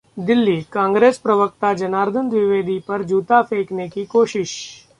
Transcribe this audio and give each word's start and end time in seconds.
दिल्ली: 0.17 0.61
कांग्रेस 0.71 1.17
प्रवक्ता 1.19 1.73
जनार्दन 1.73 2.29
द्विवेदी 2.29 2.79
पर 2.87 3.03
जूता 3.03 3.41
फेंकने 3.41 3.87
की 3.89 4.05
कोशिश 4.05 4.57